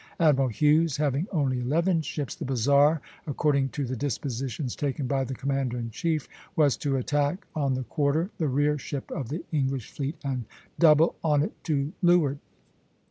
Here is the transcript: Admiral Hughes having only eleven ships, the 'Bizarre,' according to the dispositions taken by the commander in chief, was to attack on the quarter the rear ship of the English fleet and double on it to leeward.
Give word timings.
Admiral 0.19 0.47
Hughes 0.49 0.97
having 0.97 1.27
only 1.31 1.59
eleven 1.59 2.01
ships, 2.01 2.33
the 2.33 2.43
'Bizarre,' 2.43 3.01
according 3.27 3.69
to 3.69 3.85
the 3.85 3.95
dispositions 3.95 4.75
taken 4.75 5.05
by 5.05 5.23
the 5.23 5.35
commander 5.35 5.77
in 5.77 5.91
chief, 5.91 6.27
was 6.55 6.75
to 6.75 6.95
attack 6.97 7.45
on 7.53 7.75
the 7.75 7.83
quarter 7.83 8.31
the 8.39 8.47
rear 8.47 8.79
ship 8.79 9.11
of 9.11 9.29
the 9.29 9.43
English 9.51 9.91
fleet 9.91 10.15
and 10.23 10.45
double 10.79 11.13
on 11.23 11.43
it 11.43 11.53
to 11.65 11.93
leeward. 12.01 12.39